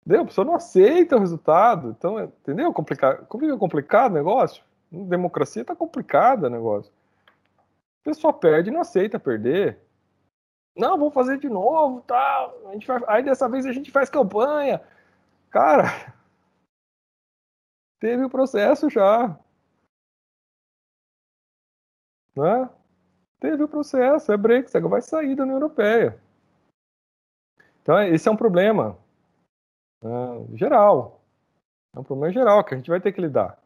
Entendeu? 0.00 0.22
A 0.22 0.26
pessoa 0.26 0.44
não 0.44 0.54
aceita 0.56 1.16
o 1.16 1.20
resultado. 1.20 1.90
Então, 1.90 2.20
entendeu? 2.20 2.72
Complicado. 2.72 3.22
É 3.22 3.56
complicado 3.56 4.12
o 4.12 4.14
negócio? 4.14 4.64
Democracia 4.90 5.64
tá 5.64 5.76
complicada 5.76 6.48
o 6.48 6.50
negócio. 6.50 6.92
A 8.00 8.04
pessoa 8.04 8.32
perde 8.32 8.70
e 8.70 8.72
não 8.72 8.80
aceita 8.80 9.18
perder. 9.18 9.78
Não, 10.76 10.98
vou 10.98 11.10
fazer 11.10 11.38
de 11.38 11.48
novo, 11.48 12.00
tal. 12.02 12.58
A 12.68 12.72
gente 12.72 12.86
vai... 12.86 13.00
Aí 13.06 13.22
dessa 13.22 13.48
vez 13.48 13.64
a 13.64 13.72
gente 13.72 13.90
faz 13.92 14.10
campanha. 14.10 14.82
Cara, 15.50 16.12
teve 18.00 18.24
o 18.24 18.30
processo 18.30 18.90
já 18.90 19.38
né? 22.36 22.68
Teve 23.40 23.64
o 23.64 23.68
processo, 23.68 24.30
é 24.32 24.36
Brexit, 24.36 24.76
agora 24.76 24.92
vai 24.92 25.02
sair 25.02 25.34
da 25.34 25.42
União 25.42 25.56
Europeia. 25.56 26.18
Então, 27.82 28.00
esse 28.02 28.28
é 28.28 28.30
um 28.30 28.36
problema 28.36 28.96
né, 30.02 30.46
geral. 30.54 31.20
É 31.94 31.98
um 31.98 32.04
problema 32.04 32.32
geral 32.32 32.62
que 32.64 32.74
a 32.74 32.76
gente 32.76 32.88
vai 32.88 33.00
ter 33.00 33.12
que 33.12 33.20
lidar. 33.20 33.60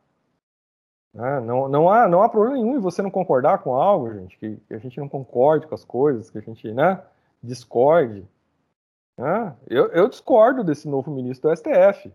Né? 1.14 1.40
Não, 1.40 1.68
não, 1.68 1.90
há, 1.90 2.08
não 2.08 2.22
há 2.22 2.28
problema 2.28 2.56
nenhum 2.56 2.76
em 2.76 2.80
você 2.80 3.02
não 3.02 3.10
concordar 3.10 3.62
com 3.62 3.74
algo, 3.74 4.12
gente, 4.12 4.38
que, 4.38 4.56
que 4.56 4.74
a 4.74 4.78
gente 4.78 4.98
não 4.98 5.08
concorde 5.08 5.66
com 5.66 5.74
as 5.74 5.84
coisas, 5.84 6.30
que 6.30 6.38
a 6.38 6.42
gente 6.42 6.72
né, 6.72 7.02
discorde. 7.42 8.26
Né? 9.18 9.56
Eu, 9.66 9.88
eu 9.88 10.08
discordo 10.08 10.64
desse 10.64 10.88
novo 10.88 11.10
ministro 11.10 11.50
do 11.50 11.56
STF. 11.56 12.12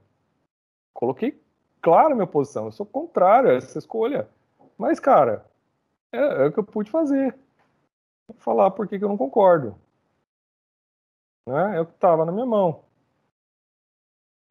Coloquei 0.94 1.40
claro 1.82 2.16
minha 2.16 2.28
posição. 2.28 2.66
Eu 2.66 2.72
sou 2.72 2.86
contrário 2.86 3.50
a 3.50 3.54
essa 3.54 3.80
escolha. 3.80 4.28
Mas, 4.78 5.00
cara, 5.00 5.46
é, 6.12 6.18
é 6.18 6.46
o 6.46 6.52
que 6.52 6.60
eu 6.60 6.64
pude 6.64 6.92
fazer. 6.92 7.38
Falar 8.38 8.72
por 8.72 8.88
que, 8.88 8.98
que 8.98 9.04
eu 9.04 9.10
não 9.10 9.18
concordo. 9.18 9.76
Né? 11.48 11.78
É 11.78 11.82
o 11.82 11.86
que 11.86 11.94
estava 11.94 12.26
na 12.26 12.32
minha 12.32 12.46
mão. 12.46 12.84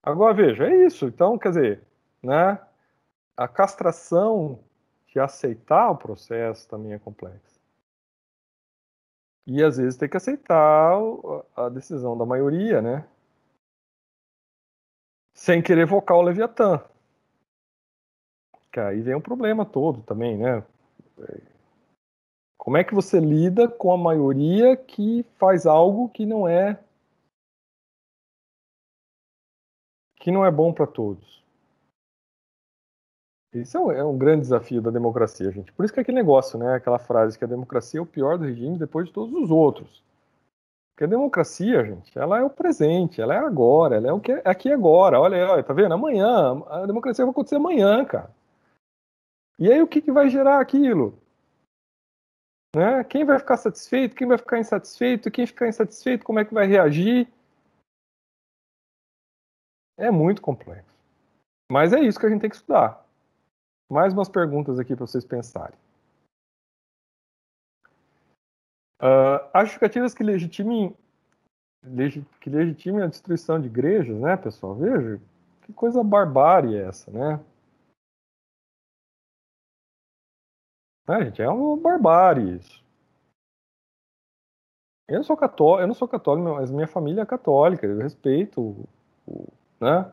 Agora 0.03 0.35
veja, 0.35 0.67
é 0.67 0.87
isso. 0.87 1.07
Então, 1.07 1.39
quer 1.39 1.51
dizer, 1.51 1.85
né, 2.23 2.59
a 3.37 3.49
castração 3.49 4.63
de 5.07 5.19
aceitar 5.19 5.91
o 5.91 5.97
processo 5.97 6.69
também 6.69 6.93
é 6.93 6.99
complexa. 6.99 7.61
E 9.47 9.63
às 9.63 9.77
vezes 9.77 9.99
tem 9.99 10.09
que 10.09 10.17
aceitar 10.17 10.95
a 11.57 11.69
decisão 11.69 12.17
da 12.17 12.25
maioria, 12.25 12.81
né? 12.81 13.09
Sem 15.35 15.63
querer 15.63 15.83
evocar 15.83 16.17
o 16.17 16.23
Leviatã. 16.23 16.85
Que 18.71 18.79
aí 18.79 19.01
vem 19.01 19.15
o 19.15 19.21
problema 19.21 19.67
todo 19.67 20.03
também, 20.03 20.39
né? 20.39 20.65
Como 22.61 22.77
é 22.77 22.85
que 22.85 22.95
você 22.95 23.19
lida 23.19 23.67
com 23.67 23.91
a 23.91 23.97
maioria 23.97 24.77
que 24.77 25.25
faz 25.39 25.65
algo 25.65 26.11
que 26.11 26.27
não 26.27 26.47
é 26.47 26.79
que 30.17 30.31
não 30.31 30.45
é 30.45 30.51
bom 30.51 30.71
para 30.71 30.87
todos? 30.87 31.43
Isso 33.55 33.79
é 33.79 33.81
um, 33.81 33.91
é 33.93 34.05
um, 34.05 34.17
grande 34.17 34.43
desafio 34.43 34.83
da 34.83 34.91
democracia, 34.91 35.51
gente. 35.51 35.73
Por 35.73 35.85
isso 35.85 35.95
que 35.95 36.01
é 36.01 36.03
aquele 36.03 36.19
negócio, 36.19 36.59
né? 36.59 36.75
Aquela 36.75 36.99
frase 36.99 37.39
que 37.39 37.45
a 37.45 37.49
democracia 37.49 37.99
é 37.99 38.03
o 38.03 38.07
pior 38.07 38.37
do 38.37 38.45
regime 38.45 38.79
depois 38.79 39.07
de 39.07 39.13
todos 39.15 39.35
os 39.35 39.51
outros. 39.51 40.05
Porque 40.93 41.05
a 41.05 41.09
democracia, 41.09 41.83
gente, 41.83 42.17
ela 42.19 42.41
é 42.41 42.43
o 42.43 42.51
presente, 42.51 43.23
ela 43.23 43.35
é 43.35 43.39
agora, 43.39 43.97
ela 43.97 44.09
é 44.09 44.13
o 44.13 44.21
que 44.21 44.33
é 44.33 44.43
aqui 44.45 44.71
agora. 44.71 45.19
Olha, 45.19 45.51
olha, 45.51 45.63
tá 45.63 45.73
vendo? 45.73 45.95
Amanhã, 45.95 46.63
a 46.69 46.85
democracia 46.85 47.25
vai 47.25 47.33
acontecer 47.33 47.57
amanhã, 47.57 48.05
cara. 48.05 48.31
E 49.59 49.73
aí 49.73 49.81
o 49.81 49.89
que, 49.89 50.03
que 50.03 50.13
vai 50.13 50.29
gerar 50.29 50.61
aquilo? 50.61 51.20
Né? 52.75 53.03
Quem 53.05 53.25
vai 53.25 53.39
ficar 53.39 53.57
satisfeito? 53.57 54.15
Quem 54.15 54.29
vai 54.29 54.39
ficar 54.39 54.59
insatisfeito? 54.59 55.31
Quem 55.31 55.47
ficar 55.47 55.69
insatisfeito, 55.69 56.25
como 56.25 56.39
é 56.39 56.45
que 56.45 56.55
vai 56.55 56.67
reagir? 56.67 57.29
É 59.99 60.11
muito 60.11 60.41
complexo. 60.41 60.89
Mas 61.71 61.93
é 61.93 62.01
isso 62.01 62.19
que 62.19 62.27
a 62.27 62.29
gente 62.29 62.41
tem 62.41 62.51
que 62.51 62.57
estudar. 62.57 63.05
Mais 63.91 64.13
umas 64.13 64.29
perguntas 64.29 64.79
aqui 64.79 64.95
para 64.95 65.07
vocês 65.07 65.25
pensarem. 65.25 65.77
Uh, 69.03 69.41
as 69.53 69.63
justificativas 69.65 70.15
que 70.15 70.23
legitimem, 70.23 70.95
que 72.41 72.51
legitimem 72.51 73.03
a 73.03 73.07
destruição 73.07 73.61
de 73.61 73.67
igrejas, 73.67 74.17
né, 74.19 74.37
pessoal? 74.37 74.75
Veja, 74.75 75.21
que 75.63 75.73
coisa 75.73 76.05
barbárie 76.05 76.77
é 76.77 76.87
essa, 76.87 77.11
né? 77.11 77.41
É, 81.11 81.25
gente, 81.25 81.43
é 81.43 81.49
uma 81.49 81.77
barbárie 81.77 82.57
isso. 82.57 82.81
Eu 85.09 85.17
não 85.17 85.25
sou 85.25 85.37
católico, 85.37 85.83
eu 85.83 85.87
não 85.89 85.95
sou 85.95 86.07
católico, 86.07 86.49
mas 86.55 86.71
minha 86.71 86.87
família 86.87 87.23
é 87.23 87.27
católica. 87.27 87.85
Eu 87.85 87.99
respeito 87.99 88.87
o, 89.27 89.49
né, 89.81 90.11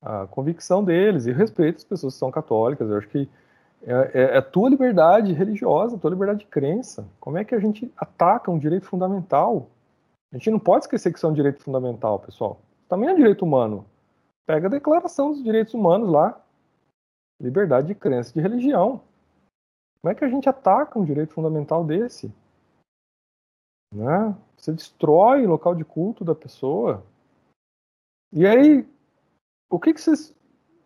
a 0.00 0.26
convicção 0.26 0.82
deles 0.82 1.26
e 1.26 1.32
respeito 1.32 1.76
as 1.76 1.84
pessoas 1.84 2.14
que 2.14 2.18
são 2.18 2.30
católicas. 2.30 2.88
Eu 2.88 2.96
acho 2.96 3.08
que 3.08 3.28
é, 3.82 3.92
é, 3.92 4.22
é 4.34 4.36
a 4.38 4.42
tua 4.42 4.70
liberdade 4.70 5.34
religiosa, 5.34 5.96
a 5.96 5.98
tua 5.98 6.10
liberdade 6.10 6.38
de 6.40 6.46
crença. 6.46 7.06
Como 7.20 7.36
é 7.36 7.44
que 7.44 7.54
a 7.54 7.60
gente 7.60 7.92
ataca 7.94 8.50
um 8.50 8.58
direito 8.58 8.86
fundamental? 8.86 9.68
A 10.32 10.38
gente 10.38 10.50
não 10.50 10.58
pode 10.58 10.84
esquecer 10.84 11.12
que 11.12 11.18
isso 11.18 11.26
é 11.26 11.30
um 11.30 11.34
direito 11.34 11.62
fundamental, 11.62 12.18
pessoal. 12.18 12.58
Também 12.88 13.10
é 13.10 13.14
direito 13.14 13.44
humano. 13.44 13.84
Pega 14.46 14.68
a 14.68 14.70
Declaração 14.70 15.32
dos 15.32 15.44
Direitos 15.44 15.74
Humanos 15.74 16.08
lá. 16.08 16.40
Liberdade 17.38 17.88
de 17.88 17.94
crença 17.94 18.30
e 18.30 18.34
de 18.34 18.40
religião. 18.40 19.02
Como 20.04 20.12
é 20.12 20.14
que 20.14 20.24
a 20.26 20.28
gente 20.28 20.46
ataca 20.46 20.98
um 20.98 21.04
direito 21.04 21.32
fundamental 21.32 21.82
desse? 21.82 22.30
Né? 23.90 24.36
Você 24.54 24.70
destrói 24.70 25.46
o 25.46 25.48
local 25.48 25.74
de 25.74 25.82
culto 25.82 26.22
da 26.22 26.34
pessoa. 26.34 27.02
E 28.30 28.46
aí, 28.46 28.86
o 29.70 29.80
que 29.80 29.94
que 29.94 30.00
vocês. 30.02 30.36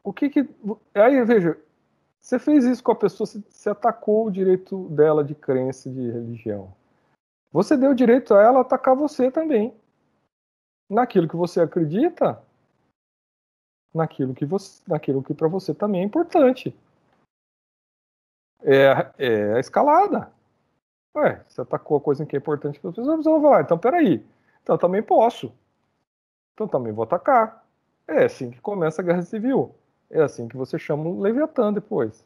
O 0.04 0.12
que 0.12 0.30
que. 0.30 0.48
Aí, 0.94 1.20
veja, 1.24 1.60
você 2.20 2.38
fez 2.38 2.64
isso 2.64 2.80
com 2.80 2.92
a 2.92 2.94
pessoa, 2.94 3.26
você 3.26 3.68
atacou 3.68 4.26
o 4.26 4.30
direito 4.30 4.88
dela 4.90 5.24
de 5.24 5.34
crença 5.34 5.90
de 5.90 6.12
religião. 6.12 6.72
Você 7.50 7.76
deu 7.76 7.94
direito 7.94 8.34
a 8.34 8.40
ela 8.40 8.60
atacar 8.60 8.94
você 8.94 9.32
também. 9.32 9.74
Naquilo 10.88 11.26
que 11.26 11.34
você 11.34 11.60
acredita, 11.60 12.40
naquilo 13.92 14.32
que, 14.32 14.46
você, 14.46 14.80
naquilo 14.86 15.24
que 15.24 15.34
para 15.34 15.48
você 15.48 15.74
também 15.74 16.02
é 16.02 16.04
importante 16.04 16.72
é, 18.62 19.12
é 19.18 19.54
a 19.54 19.60
escalada. 19.60 20.32
Ué, 21.16 21.44
você 21.48 21.60
atacou 21.60 21.96
a 21.98 22.00
coisa 22.00 22.24
que 22.26 22.36
é 22.36 22.38
importante 22.38 22.78
para 22.78 22.90
as 22.90 22.96
pessoas, 22.96 23.24
você 23.24 23.30
vai 23.30 23.40
falar, 23.40 23.60
então 23.62 23.78
peraí, 23.78 24.24
então 24.62 24.74
eu 24.74 24.78
também 24.78 25.02
posso. 25.02 25.52
Então 26.54 26.68
também 26.68 26.92
vou 26.92 27.04
atacar. 27.04 27.64
É 28.06 28.24
assim 28.24 28.50
que 28.50 28.60
começa 28.60 29.00
a 29.00 29.04
guerra 29.04 29.22
civil. 29.22 29.74
É 30.10 30.22
assim 30.22 30.48
que 30.48 30.56
você 30.56 30.78
chama 30.78 31.04
o 31.04 31.20
Leviatã 31.20 31.72
depois. 31.72 32.24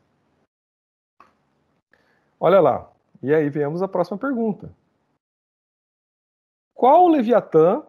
Olha 2.38 2.60
lá. 2.60 2.90
E 3.22 3.32
aí 3.32 3.48
viemos 3.48 3.82
a 3.82 3.88
próxima 3.88 4.18
pergunta. 4.18 4.74
Qual 6.74 7.04
o 7.04 7.08
Leviatã, 7.08 7.84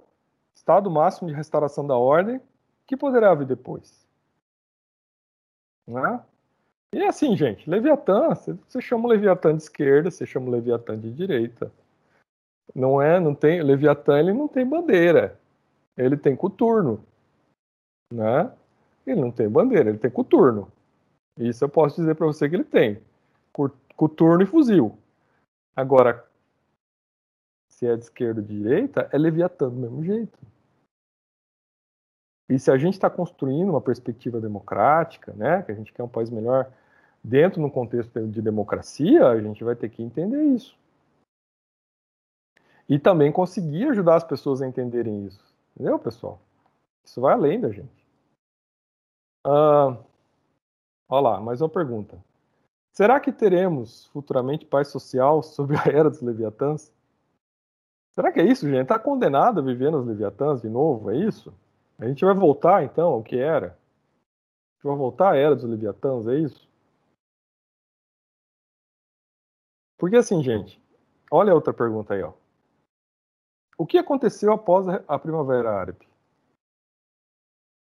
estado 0.54 0.92
máximo 0.92 1.28
de 1.28 1.34
restauração 1.34 1.88
da 1.88 1.98
ordem, 1.98 2.42
que 2.86 2.96
poderá 2.96 3.34
vir 3.34 3.48
depois? 3.48 4.08
Né? 5.88 6.24
E 6.94 7.02
é 7.02 7.08
assim, 7.08 7.36
gente, 7.36 7.68
Leviatã, 7.68 8.30
você 8.36 8.80
chama 8.80 9.06
o 9.06 9.10
Leviatã 9.10 9.56
de 9.56 9.64
esquerda, 9.64 10.12
você 10.12 10.28
chama 10.28 10.48
o 10.48 10.52
Leviatã 10.52 10.98
de 10.98 11.12
direita. 11.12 11.72
Não 12.74 13.02
é, 13.02 13.20
não 13.20 13.34
tem, 13.34 13.64
Leviatã 13.64 14.20
ele 14.20 14.32
não 14.32 14.48
tem 14.48 14.64
bandeira. 14.64 15.40
Ele 15.98 16.16
tem 16.16 16.36
coturno, 16.36 17.04
né? 18.12 18.52
Ele 19.08 19.20
não 19.20 19.32
tem 19.32 19.50
bandeira, 19.50 19.90
ele 19.90 19.98
tem 19.98 20.12
coturno. 20.12 20.72
Isso 21.40 21.64
eu 21.64 21.70
posso 21.70 21.96
dizer 21.96 22.16
para 22.16 22.28
você 22.28 22.48
que 22.48 22.56
ele 22.56 22.64
tem. 22.64 23.02
Coturno 23.96 24.44
e 24.44 24.46
fuzil. 24.46 24.96
Agora, 25.76 26.24
se 27.70 27.88
é 27.88 27.96
de 27.96 28.04
esquerda 28.04 28.40
ou 28.40 28.46
de 28.46 28.56
direita, 28.56 29.10
é 29.12 29.18
Leviatã 29.18 29.68
do 29.68 29.76
mesmo 29.76 30.04
jeito. 30.04 30.38
E 32.50 32.60
se 32.60 32.70
a 32.70 32.78
gente 32.78 32.94
está 32.94 33.10
construindo 33.10 33.70
uma 33.70 33.82
perspectiva 33.82 34.40
democrática, 34.40 35.34
né, 35.34 35.64
que 35.64 35.72
a 35.72 35.76
gente 35.76 35.92
quer 35.92 36.04
um 36.04 36.08
país 36.10 36.30
melhor 36.30 36.72
dentro 37.24 37.62
no 37.62 37.72
contexto 37.72 38.28
de 38.28 38.42
democracia, 38.42 39.28
a 39.28 39.40
gente 39.42 39.64
vai 39.64 39.76
ter 39.76 39.90
que 39.90 40.04
entender 40.04 40.44
isso. 40.44 40.78
E 42.90 43.00
também 43.00 43.32
conseguir 43.32 43.90
ajudar 43.90 44.16
as 44.16 44.24
pessoas 44.24 44.62
a 44.62 44.68
entenderem 44.68 45.26
isso. 45.26 45.44
Entendeu, 45.74 45.98
pessoal? 45.98 46.40
Isso 47.04 47.22
vai 47.22 47.34
além 47.34 47.60
da 47.60 47.72
gente. 47.72 48.04
Ah, 49.46 49.98
olha 51.10 51.22
lá, 51.22 51.42
mais 51.42 51.62
uma 51.62 51.70
pergunta. 51.70 52.18
Será 52.92 53.20
que 53.20 53.32
teremos 53.32 54.06
futuramente 54.08 54.66
paz 54.66 54.90
social 54.90 55.42
sob 55.42 55.76
a 55.76 55.90
era 55.90 56.10
dos 56.10 56.22
Leviatãs? 56.22 56.94
Será 58.12 58.32
que 58.32 58.40
é 58.40 58.46
isso, 58.46 58.70
gente? 58.70 58.84
Está 58.84 59.00
condenado 59.00 59.60
a 59.60 59.64
viver 59.64 59.92
nos 59.92 60.06
Leviatãs 60.06 60.62
de 60.62 60.70
novo? 60.70 61.10
É 61.10 61.18
isso? 61.18 61.54
A 61.98 62.06
gente 62.06 62.24
vai 62.24 62.36
voltar 62.36 62.84
então 62.84 63.14
ao 63.14 63.24
que 63.24 63.38
era? 63.38 63.68
A 63.68 64.76
gente 64.76 64.84
vai 64.84 64.96
voltar 64.96 65.32
à 65.32 65.38
era 65.38 65.56
dos 65.56 65.64
Leviatãs, 65.64 66.28
é 66.28 66.36
isso? 66.36 66.70
Porque 69.98 70.16
assim, 70.16 70.42
gente, 70.44 70.82
olha 71.32 71.52
a 71.52 71.56
outra 71.56 71.74
pergunta 71.74 72.14
aí, 72.14 72.22
ó. 72.22 72.34
O 73.78 73.86
que 73.86 73.98
aconteceu 73.98 74.54
após 74.54 74.88
a 74.88 75.20
Primavera 75.20 75.72
Árabe? 75.72 76.08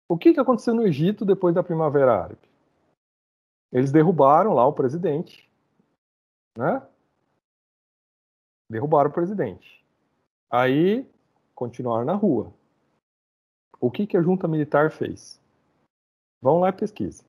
O 0.08 0.16
que 0.16 0.38
aconteceu 0.38 0.74
no 0.74 0.86
Egito 0.86 1.24
depois 1.24 1.54
da 1.54 1.62
Primavera 1.62 2.22
Árabe? 2.22 2.48
Eles 3.72 3.90
derrubaram 3.90 4.54
lá 4.54 4.66
o 4.66 4.72
presidente, 4.72 5.50
né? 6.56 6.86
Derrubaram 8.70 9.10
o 9.10 9.12
presidente. 9.12 9.84
Aí 10.50 11.04
continuaram 11.54 12.04
na 12.04 12.14
rua. 12.14 12.52
O 13.80 13.90
que, 13.90 14.06
que 14.06 14.16
a 14.16 14.22
junta 14.22 14.46
militar 14.46 14.90
fez? 14.90 15.40
Vão 16.40 16.60
lá 16.60 16.68
e 16.68 16.72
pesquisa. 16.72 17.24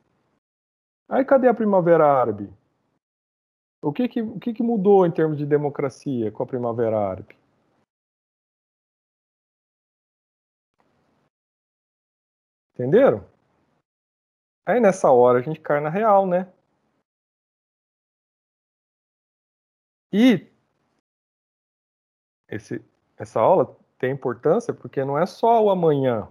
Aí 1.10 1.26
cadê 1.26 1.48
a 1.48 1.54
Primavera 1.54 2.06
Árabe? 2.06 2.52
O 3.86 3.94
que 3.94 4.08
que, 4.10 4.20
o 4.20 4.40
que 4.40 4.52
que 4.52 4.64
mudou 4.64 5.06
em 5.06 5.12
termos 5.12 5.38
de 5.38 5.46
democracia 5.46 6.32
com 6.32 6.42
a 6.42 6.46
Primavera 6.48 6.98
Árabe? 6.98 7.38
Entenderam? 12.74 13.24
Aí 14.66 14.80
nessa 14.80 15.12
hora 15.12 15.38
a 15.38 15.42
gente 15.44 15.60
cai 15.60 15.80
na 15.80 15.90
real, 15.90 16.26
né? 16.26 16.52
E 20.12 20.52
esse, 22.50 22.84
essa 23.20 23.40
aula 23.40 23.78
tem 24.00 24.12
importância 24.12 24.74
porque 24.74 25.06
não 25.06 25.16
é 25.16 25.28
só 25.28 25.64
o 25.64 25.70
amanhã, 25.70 26.28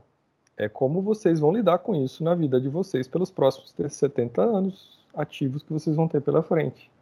é 0.56 0.68
como 0.68 1.00
vocês 1.00 1.38
vão 1.38 1.52
lidar 1.52 1.78
com 1.78 1.94
isso 1.94 2.24
na 2.24 2.34
vida 2.34 2.60
de 2.60 2.68
vocês 2.68 3.06
pelos 3.06 3.30
próximos 3.30 3.72
70 3.88 4.42
anos 4.42 5.06
ativos 5.14 5.62
que 5.62 5.72
vocês 5.72 5.94
vão 5.94 6.08
ter 6.08 6.20
pela 6.20 6.42
frente. 6.42 6.92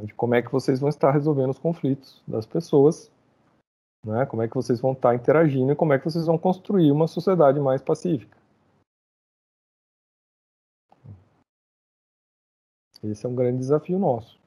Né, 0.00 0.06
de 0.06 0.14
como 0.14 0.34
é 0.34 0.42
que 0.42 0.50
vocês 0.50 0.80
vão 0.80 0.88
estar 0.88 1.10
resolvendo 1.10 1.50
os 1.50 1.58
conflitos 1.58 2.22
das 2.26 2.46
pessoas, 2.46 3.10
né, 4.04 4.24
como 4.26 4.42
é 4.42 4.48
que 4.48 4.54
vocês 4.54 4.80
vão 4.80 4.92
estar 4.92 5.14
interagindo 5.14 5.72
e 5.72 5.76
como 5.76 5.92
é 5.92 5.98
que 5.98 6.04
vocês 6.04 6.26
vão 6.26 6.38
construir 6.38 6.90
uma 6.90 7.06
sociedade 7.06 7.60
mais 7.60 7.82
pacífica. 7.82 8.38
Esse 13.02 13.24
é 13.24 13.28
um 13.28 13.34
grande 13.34 13.58
desafio 13.58 13.98
nosso. 13.98 14.38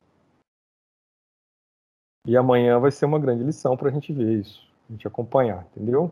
E 2.27 2.37
amanhã 2.37 2.79
vai 2.79 2.91
ser 2.91 3.05
uma 3.05 3.19
grande 3.19 3.43
lição 3.43 3.75
para 3.75 3.89
a 3.89 3.91
gente 3.91 4.13
ver 4.13 4.39
isso, 4.39 4.65
a 4.87 4.93
gente 4.93 5.07
acompanhar, 5.07 5.65
entendeu? 5.71 6.11